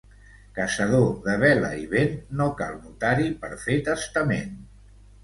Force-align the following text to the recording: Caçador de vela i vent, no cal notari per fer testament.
Caçador 0.59 1.03
de 1.27 1.35
vela 1.43 1.69
i 1.81 1.85
vent, 1.91 2.15
no 2.39 2.47
cal 2.63 2.73
notari 2.87 3.29
per 3.45 3.53
fer 3.67 3.77
testament. 3.91 4.57